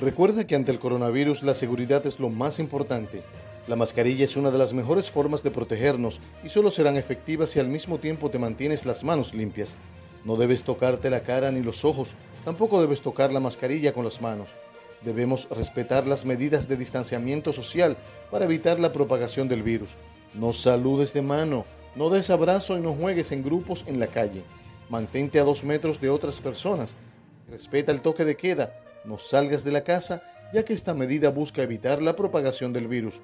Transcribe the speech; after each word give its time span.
Recuerda 0.00 0.46
que 0.46 0.54
ante 0.54 0.72
el 0.72 0.78
coronavirus 0.78 1.42
la 1.42 1.54
seguridad 1.54 2.06
es 2.06 2.18
lo 2.18 2.30
más 2.30 2.58
importante. 2.58 3.22
La 3.66 3.76
mascarilla 3.76 4.24
es 4.24 4.36
una 4.36 4.50
de 4.50 4.58
las 4.58 4.72
mejores 4.72 5.10
formas 5.10 5.42
de 5.42 5.50
protegernos 5.50 6.20
y 6.42 6.48
solo 6.48 6.70
serán 6.70 6.96
efectivas 6.96 7.50
si 7.50 7.60
al 7.60 7.68
mismo 7.68 7.98
tiempo 7.98 8.30
te 8.30 8.38
mantienes 8.38 8.86
las 8.86 9.04
manos 9.04 9.34
limpias. 9.34 9.76
No 10.24 10.36
debes 10.36 10.62
tocarte 10.62 11.10
la 11.10 11.22
cara 11.22 11.52
ni 11.52 11.62
los 11.62 11.84
ojos, 11.84 12.14
tampoco 12.44 12.80
debes 12.80 13.02
tocar 13.02 13.32
la 13.32 13.40
mascarilla 13.40 13.92
con 13.92 14.04
las 14.04 14.22
manos. 14.22 14.48
Debemos 15.02 15.48
respetar 15.50 16.06
las 16.06 16.24
medidas 16.24 16.68
de 16.68 16.76
distanciamiento 16.76 17.52
social 17.52 17.96
para 18.30 18.46
evitar 18.46 18.80
la 18.80 18.92
propagación 18.92 19.48
del 19.48 19.62
virus. 19.62 19.90
No 20.32 20.52
saludes 20.52 21.12
de 21.12 21.22
mano, 21.22 21.66
no 21.96 22.08
des 22.08 22.30
abrazo 22.30 22.78
y 22.78 22.80
no 22.80 22.94
juegues 22.94 23.30
en 23.32 23.44
grupos 23.44 23.84
en 23.86 24.00
la 24.00 24.06
calle. 24.06 24.42
Mantente 24.88 25.38
a 25.38 25.44
dos 25.44 25.64
metros 25.64 26.00
de 26.00 26.08
otras 26.08 26.40
personas. 26.40 26.96
Respeta 27.50 27.92
el 27.92 28.00
toque 28.00 28.24
de 28.24 28.36
queda. 28.36 28.74
No 29.04 29.18
salgas 29.18 29.64
de 29.64 29.72
la 29.72 29.84
casa, 29.84 30.22
ya 30.52 30.64
que 30.64 30.74
esta 30.74 30.94
medida 30.94 31.30
busca 31.30 31.62
evitar 31.62 32.02
la 32.02 32.16
propagación 32.16 32.72
del 32.72 32.88
virus. 32.88 33.20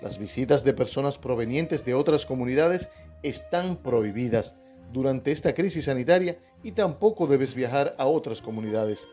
Las 0.00 0.18
visitas 0.18 0.64
de 0.64 0.72
personas 0.74 1.18
provenientes 1.18 1.84
de 1.84 1.94
otras 1.94 2.26
comunidades 2.26 2.90
están 3.22 3.76
prohibidas 3.76 4.56
durante 4.92 5.30
esta 5.32 5.54
crisis 5.54 5.86
sanitaria 5.86 6.38
y 6.62 6.72
tampoco 6.72 7.26
debes 7.26 7.54
viajar 7.54 7.94
a 7.98 8.04
otras 8.06 8.42
comunidades. 8.42 9.06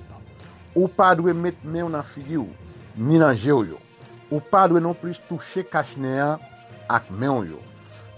Ou 0.76 0.90
pa 0.92 1.14
dwe 1.18 1.36
met 1.38 1.62
men 1.64 1.92
nan 1.94 2.06
figi 2.06 2.40
ou, 2.40 2.52
ni 2.98 3.20
nan 3.22 3.38
je 3.38 3.54
ou 3.54 3.68
yo. 3.68 3.80
Ou 4.32 4.42
pa 4.42 4.66
dwe 4.72 4.82
non 4.84 4.98
plis 4.98 5.22
touche 5.30 5.64
kachne 5.70 6.16
ya 6.18 6.32
ak 6.92 7.12
men 7.12 7.46
yo. 7.52 7.62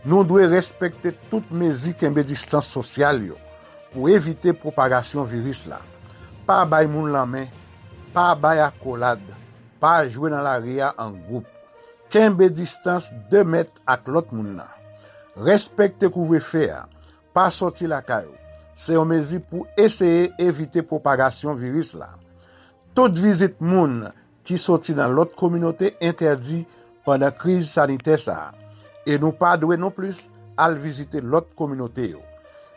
Nou 0.07 0.25
dwe 0.27 0.47
respekte 0.49 1.11
tout 1.31 1.45
mezi 1.51 1.93
kembe 1.97 2.23
distans 2.25 2.69
sosyal 2.71 3.21
yo 3.25 3.37
pou 3.91 4.09
evite 4.11 4.53
propagasyon 4.55 5.27
virus 5.27 5.65
la. 5.69 5.81
Pa 6.47 6.63
bay 6.69 6.87
moun 6.87 7.11
la 7.11 7.25
men, 7.27 7.49
pa 8.15 8.31
bay 8.39 8.61
akolad, 8.63 9.21
pa 9.81 9.99
jwe 10.07 10.31
nan 10.31 10.45
la 10.45 10.57
ria 10.63 10.93
an 11.01 11.17
group. 11.27 11.47
Kenbe 12.07 12.47
distans 12.55 13.09
2 13.31 13.43
met 13.43 13.81
ak 13.83 14.07
lot 14.07 14.31
moun 14.31 14.53
la. 14.55 14.69
Respekte 15.43 16.07
kou 16.07 16.29
vwe 16.29 16.39
fe 16.39 16.69
a, 16.71 16.85
pa 17.35 17.49
soti 17.51 17.89
la 17.89 17.99
kayo. 18.05 18.31
se 18.77 18.93
yon 18.93 19.09
mezi 19.09 19.41
pou 19.41 19.65
eseye 19.81 20.29
evite 20.41 20.83
propagasyon 20.85 21.57
virus 21.57 21.95
la. 21.97 22.11
Tout 22.93 23.13
vizit 23.17 23.57
moun 23.61 24.03
ki 24.45 24.57
soti 24.61 24.93
nan 24.97 25.15
lot 25.17 25.33
kominote 25.37 25.95
interdi 25.97 26.61
pandan 27.07 27.33
kriz 27.33 27.73
sanite 27.73 28.17
sa. 28.21 28.53
E 29.07 29.17
nou 29.17 29.33
pa 29.33 29.57
dwe 29.57 29.77
non 29.81 29.93
plus 29.93 30.29
al 30.59 30.77
vizite 30.77 31.21
lot 31.25 31.49
kominote 31.57 32.11
yo. 32.13 32.21